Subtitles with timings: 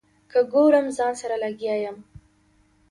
[0.31, 1.97] که ګورم ځان سره لګیا یم.